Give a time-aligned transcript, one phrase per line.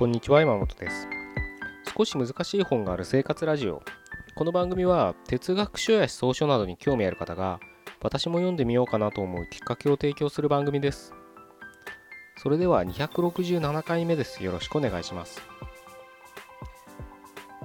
[0.00, 1.06] こんにちは山本です。
[1.94, 3.82] 少し難しい本がある生活ラジオ。
[4.34, 7.60] この番組は哲学書や思想書などに興味ある方が
[8.00, 11.12] 私も読んでみようかなと思うきっかけを提供する番組です。
[12.38, 14.42] それでは267回目です。
[14.42, 15.42] よろしくお願いします。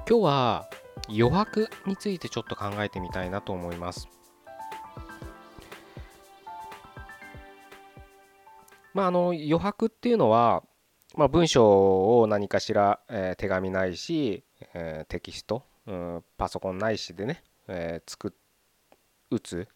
[0.05, 0.70] 今日は
[1.08, 4.10] 余白についてちょっと考えてみたいなと思います。
[8.94, 10.63] まああの余白っていうのは
[11.16, 14.44] まあ、文章を何かしら、え、手紙ないし、
[14.74, 18.34] え、テキスト、うん、パソコンないしでね、えー、作
[19.30, 19.68] 打つ、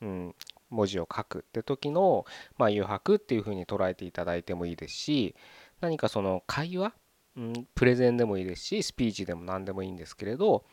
[0.00, 0.34] うん、
[0.70, 2.24] 文字を書くって時の、
[2.56, 5.34] まあ、余白っていうふうに捉えていただいてもいいですし
[5.80, 6.92] 何かその会話、
[7.36, 10.64] うん、プレゼンでもいいですしスピーチでも何でもいいんですけれど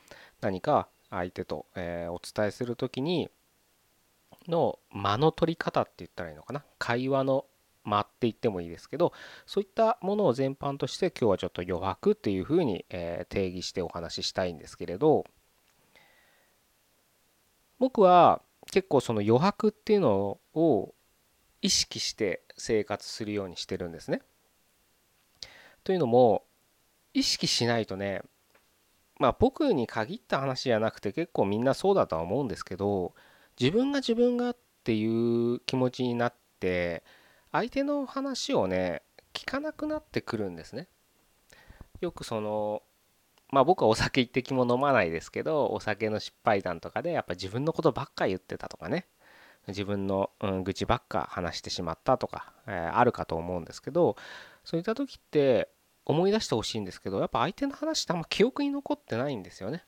[0.41, 3.29] 何か相手と、えー、お伝えする時に
[4.47, 6.63] の間の取り方って言ったらいいのかな。
[6.77, 7.45] 会話の
[7.85, 9.13] 間って言ってもいいですけど
[9.45, 15.25] そういったものを全般として今日はちょっと余白っていうふうに、え定義してお話ししたいんですけれど
[17.79, 18.41] 僕は
[18.71, 20.93] 結構その余白っていうのを
[21.61, 24.21] 意識して生活するようにしてるんですね。
[25.83, 26.43] というのも
[27.13, 28.21] 意識しないとね
[29.19, 33.13] まあ僕に限った話じゃなくて結構みんなそうだとは思うんですけど
[33.59, 37.03] 自分が自分がっていう気持ちになって
[37.55, 39.01] 相手の話をね
[39.33, 40.87] 聞かなくなってくるんですね。
[42.01, 42.83] よくその
[43.49, 49.07] まあ僕はお酒一滴も飲まないですけどお酒の失敗談とかでやっぱ自分のことばっか言ってたとかね
[49.67, 54.17] 自分の、うん、愚痴ばっか話してしまったとか、えー、あるかと思うんですけど
[54.65, 55.69] そういった時って
[56.05, 59.83] 思い出してほしいんですけどやっぱ相手の話ってあんま記憶に残ってないんですよね。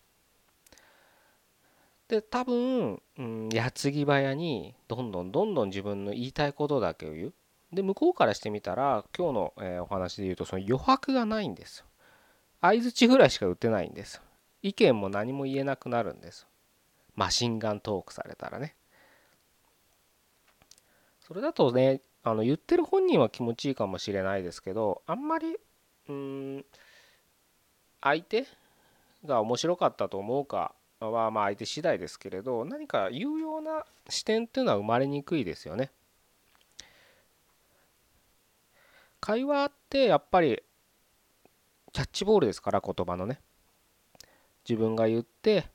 [2.08, 7.33] で多分、うん、矢継ぎ早にどんどんどんどん自分の言いたいことだけを言う
[7.73, 11.86] で向こうからしてみたら今日の、えー、お話で言うとその余白がないんです
[12.61, 14.22] 相づちぐらいしか打てないんです
[14.64, 16.48] 意見も何も言えなくなるんです
[17.16, 18.76] マシンガントークされたらね。
[21.28, 25.58] それだとねあの言ってる本人は気持ちいいかもしれないですけどあんまり
[26.08, 26.66] うん
[28.02, 28.45] 相手
[29.26, 35.92] が面白かったと思うかはまあ相手次第ですけれど何か有用な視点っていうのは生まれにくいですよね。
[39.20, 40.61] 会話ってやっぱり
[41.94, 43.39] キャッチボールですから言葉のね
[44.67, 45.67] 自分が言って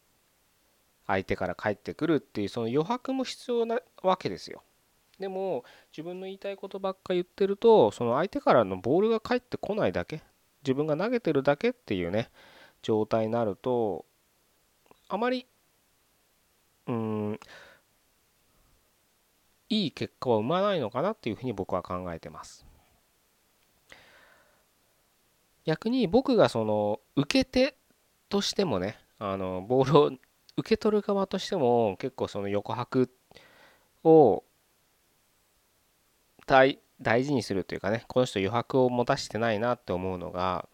[1.06, 4.62] 相手から返ってくるっていうその余白も必要なわけですよ
[5.18, 10.22] でも自分の言いたいことばっか言ってるとその相手からのボールが返ってこないだけ
[10.62, 12.30] 自分が投げてるだけっていうね
[12.82, 14.04] 状態になると
[15.08, 15.46] あまり
[16.86, 17.40] うん
[19.68, 22.66] いい結果は生まないのかなっていうふうに僕は考えてます。
[25.64, 27.76] 逆に僕がその受け手
[28.28, 30.10] としてもねあのボールを
[30.56, 33.10] 受け取る側としても結構その横拍
[34.04, 34.44] を
[36.46, 36.78] 大
[37.24, 40.68] 事にするというかねこの人余白を持たせてないなって思うのが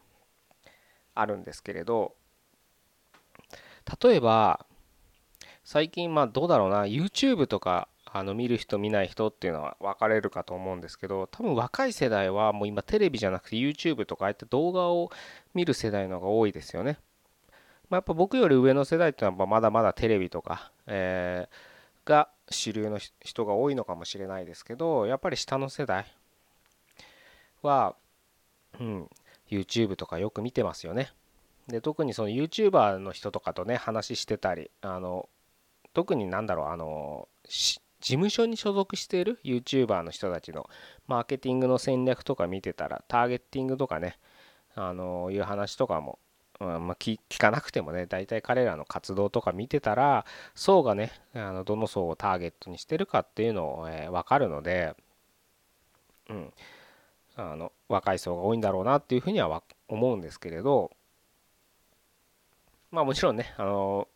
[1.15, 2.15] あるんですけれど
[4.03, 4.67] 例えば
[5.65, 15.11] 最近まあどうだろうな YouTube とかあの見る人見ない人っていうのは分かれるかと思うんですけど多分若い世代はもう今テレビじゃなくて YouTube とかああいった動画を
[15.55, 16.99] 見る世代の方が多いですよね。
[17.91, 26.07] まあ、やっぱ僕より上の世代っていうのはまだまだテレビとか、えー、が主流の人が多いのかもしれないですけどやっぱり下の世代
[27.63, 27.95] は、
[28.79, 29.09] うん、
[29.51, 31.13] YouTube とかよく見てますよね。
[31.67, 35.29] で特にその YouTuber の人とかとね話してたりあの
[35.93, 37.29] 特になんだろうあの
[38.09, 40.71] 事務所に所属している YouTuber の人たちの
[41.09, 44.19] マーケティングの戦略とか見てたらターゲッティングとかね
[44.75, 46.19] あのいう話とかも、
[46.59, 50.25] うんまあ、聞かなくてもね大体彼らの活動とか見てたら
[50.55, 54.95] 層がねあのどの層をターゲットにしてるかっていうのを、えー、分かるので、
[56.31, 56.53] うん、
[57.37, 60.93] あの若い層が多いんだろうなっていうふうには思うんですけれど
[62.91, 64.09] まあもちろんねあの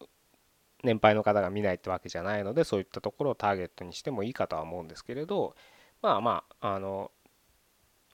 [0.83, 5.55] 年配の方が見ないってわけじゃないのでそういったところをターゲットにしてもいいかとは思うんですけれど
[6.01, 7.11] まあまああの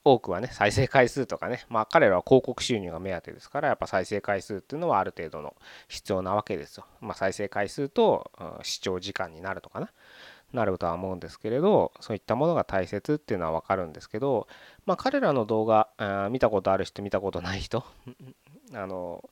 [0.05, 5.55] 多くはね再生回数とかねまあ彼らは広告収入が目当てですからやっぱ再生回数っていうのはある程度の
[5.89, 6.87] 必要なわけですよ。
[7.01, 8.31] まあ、再生回数と、
[8.63, 9.91] 視聴時間になるとかな
[10.53, 14.49] なるとは思うんですけれどそういったものが大切っていうのは分かるんですけど
[14.87, 15.91] まあ彼らの動画
[16.31, 17.85] 見たことある人見たことない人
[18.73, 19.29] あの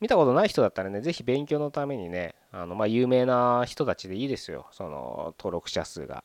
[0.00, 4.66] 見たことない人だったらね、ぜひ勉強のためにね、あのまあ、有名な人たちでいいですよ。
[4.72, 6.24] その登録者数が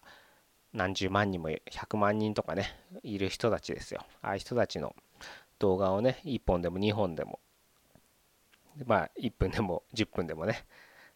[0.73, 4.01] 何十万人も100万人とかね、いる人たちですよ。
[4.21, 4.95] ああいう人たちの
[5.61, 7.39] 動画をね1本でも2本でも
[8.85, 10.65] まあ1分でも10分でもね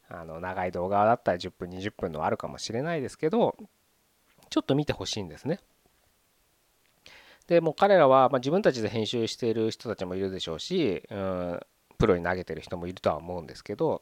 [0.08, 3.58] あの長い動画だったら10分20分のあるかもしれないですけど
[4.50, 5.60] ちょっと見てほしいんですね。
[7.48, 11.60] でも彼らは、まあ、自分たちで編集している人たちもいるでしょうし、うん、
[11.97, 14.01] プロに投げてる人もいるとは思うんですけど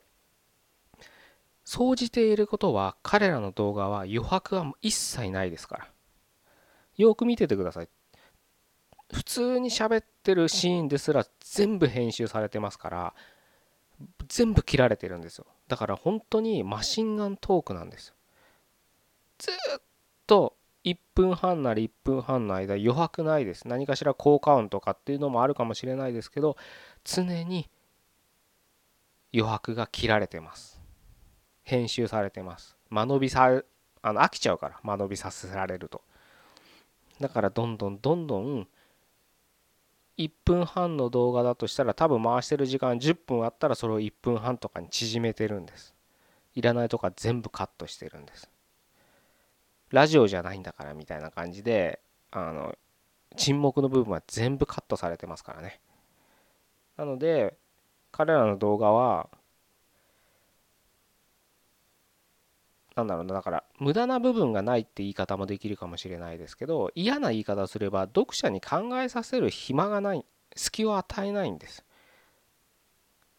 [1.66, 5.88] 総じていることは彼らの動画は余白は一切ないですから。
[6.98, 7.90] よく見ててください。
[9.12, 13.14] 普通に喋ってるシーンですら全部編集されてますから
[14.28, 15.46] 全部切られてるんですよ。
[15.68, 18.16] だから本当にマシンガントークなんですよ。
[19.38, 19.82] ずっ
[20.28, 23.68] と1分半なり1分半の間余白ないです。
[23.68, 26.58] 何かしら効果音とかっていうのもあるかもしれないですけど
[27.04, 27.70] 常に
[29.34, 30.80] 余白が切られてます。
[31.64, 32.78] 編集されてます。
[32.90, 33.64] 間延びさ
[34.02, 36.02] あの飽きちゃうから間延びさせられると。
[37.20, 38.68] だからどんどんどんどん
[40.18, 45.96] 1分半の動画だとしたら多分回してる時間10分あったらそれを1分半とかに縮めてるんです。
[46.54, 48.50] いらないとか全部カットしてるんです。
[49.90, 52.00] ラジオじゃないんだからみたいな感じで
[52.32, 52.76] あの
[53.36, 55.80] 沈黙の部分は全部カットされてますからね。
[56.98, 57.56] なので
[58.14, 59.28] 彼らの動画は
[62.96, 70.26] なんだろうなだから無駄な部分がないって言い方もできるかもしれないですけど嫌な言い方をすれば読者に考えさせる暇がない
[70.56, 71.84] 隙を与えないんです。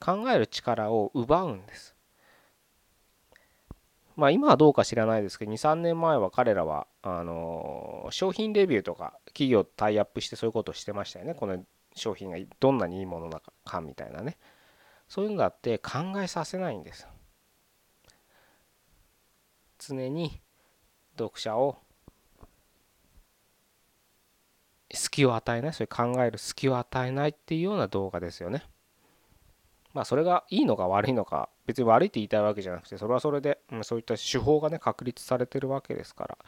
[0.00, 1.94] 考える力を奪うんです。
[4.16, 11.34] まあ今はどうか知らないですけど23年前は彼らはあの商品レビューとか企業タイアップしてそういうことをしてましたよね。
[11.34, 14.36] この商品がどんなにいいものなのかみたいなね。
[15.08, 17.06] そういうのだって考えさせないんです。
[19.78, 20.40] 常に
[21.16, 21.78] 読者を
[24.92, 28.64] 隙を与えないそれ考える隙を与えないっていうような動画ですよね。
[29.92, 36.38] まあそれがいいのか悪いのか別に悪いって言いたいわけじゃなくてそれはそれで、うん、そういった手法がね確立されてるわけですから、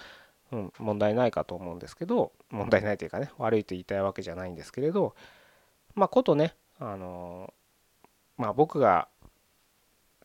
[0.52, 5.14] うん、問題ないかと思うんですけど問題ないというかね悪いと言いたいわけじゃないんですけれど
[5.94, 7.54] まあことねあの
[8.36, 9.08] まあ僕が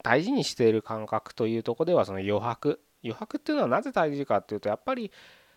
[0.03, 5.11] 大事にしている感覚というとこではその余白余白っていうのはなぜ大事かっていうとやっぱり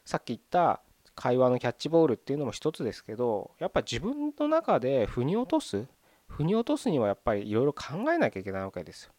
[0.05, 0.81] さっき言った
[1.15, 5.87] 会話のキャッチボールっていうのも一つですけどやっぱ自分の中で腑に落とす
[6.27, 9.13] 腑に落とすにはやっぱりいろいろ考えなきゃいけないわけですよ。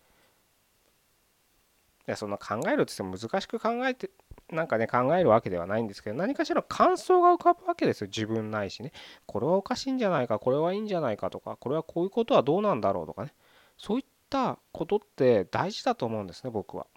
[2.07, 4.11] いやそんな考えるって言っても難しく考えて
[4.51, 8.07] なんかね考えるわけではないんですけど何かしら感想が浮かぶわけですよ。
[8.07, 8.91] 自分ないしね。
[9.25, 10.39] これはおかしいんじゃないか。
[10.39, 11.55] これはいいんじゃないかとか。
[11.57, 13.33] これはこういうことはどうなんだろうとかね。
[13.77, 16.87] そういったことって大事だと思うんですね僕は。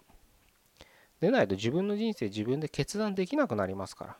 [1.19, 4.17] でないと自分の人生自分で決断できなくなりますから。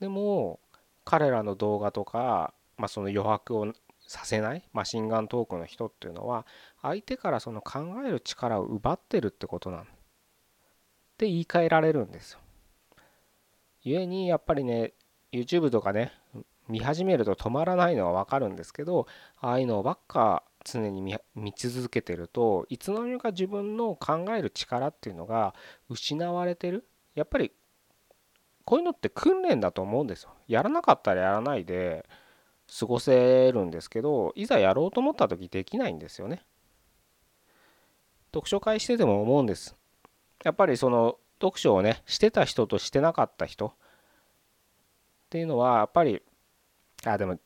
[0.00, 0.60] でも
[1.04, 3.72] 彼らの動画とか、まあ、その余白を
[4.06, 6.46] させないマシンガントークの人っていうのは
[6.80, 9.88] 相手からその考える力を奪ってるってことなん
[11.18, 12.38] って言い換えられるんですよ。
[13.82, 14.92] 故にやっぱりね
[15.32, 16.12] YouTube とかね
[16.68, 19.08] 見始めると止まらないのは分かるんですけど
[19.40, 25.56] ああいうのばっか常に見続けてるといつの間にか自分の考える力っていうのが
[25.88, 26.86] 失われてる。
[27.16, 27.50] やっぱり
[28.64, 30.30] こういうのって訓練だと思うんですよ。
[30.46, 32.08] やらなかったらやらないで
[32.78, 36.44] 過ごせるんですけどいざやろうと思った時できないんですよね。
[38.32, 39.74] 読書会してても思うんです。
[40.44, 43.72] やっぱりその読書をねしてた人としてなかった人っ
[45.30, 46.22] ていうのはやっぱり
[47.04, 47.38] あでも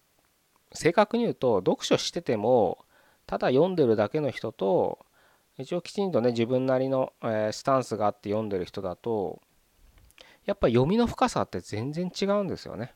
[0.72, 2.78] 正確に言うと読書してても
[3.26, 5.04] ただ読んでるだけの人と
[5.58, 9.40] 一応きちんとね自分なりの、えスタンスがあって読んでる人だと
[10.46, 12.94] やっぱ読みの深さって全然違うんですよね。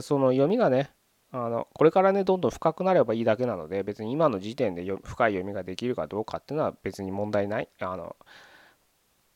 [0.00, 0.90] その読みがね
[1.30, 8.16] あのこれからねどんどん深くなればいいだけなので別に今の時点で深い読みができるかどうかっていうのは別に問題ないあの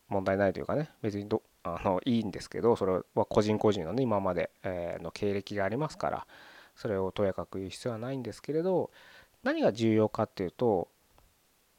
[0.09, 6.27] 問題ないというかね別にどあのいいんですけどそれは個人個人のね今まで、えの経歴がありますから
[6.75, 8.91] それをとやかく言う必要はないんですけれど
[9.43, 10.89] 何が重要かっていうと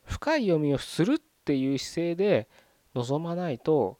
[0.05, 2.47] 深い読みをするっていう姿勢で
[2.93, 3.97] 臨まないと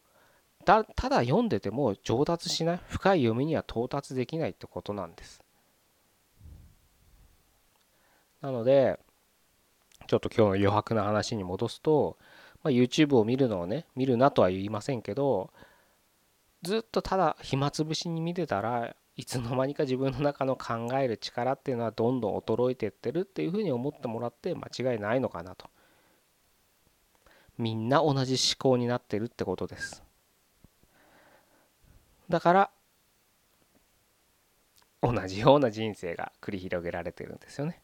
[0.65, 5.42] ただ読んでても上達しない深い読みには到達できないってことなんです。
[8.43, 8.99] なので
[10.05, 12.17] ちょっと今日の余白な話に戻すと、
[12.61, 15.49] まあ、YouTube を見るのをね見るなとは言いませんけど
[16.61, 25.69] ずっとただ暇つぶしに見てたらいつの間にか自分の中の考える力っていうのはどんどん衰えてってるっていうふうに思ってもらって間違いないのかなと
[27.57, 30.03] みんな同じ思考になってるってことです
[32.27, 32.69] だから
[35.03, 37.82] 同じような人生が繰り広げられてるんですよね。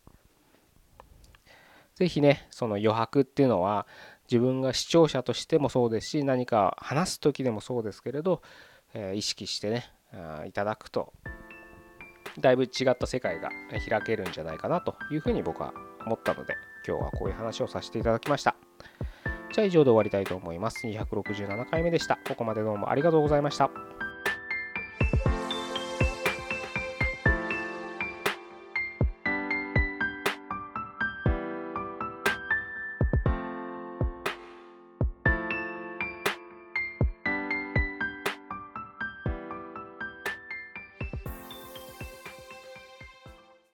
[2.00, 3.86] 是非ねその余白っていうのは
[4.32, 8.41] 自分が視聴者としてもそうですし何か話す時でもそうですけれど、
[8.94, 9.91] え、意識してね
[10.48, 11.13] いただくと
[12.39, 13.50] だいぶ違った世界が
[13.89, 15.74] 開けるんじゃないかなというふうに僕は
[16.06, 16.56] 思ったので
[16.88, 18.56] 今日はこういう話をさせていただきました。
[19.51, 20.88] じゃあ以上で終わりたいと思います。
[20.88, 22.20] 267回目でした。
[22.27, 23.70] ここまでどうもありがとうございました。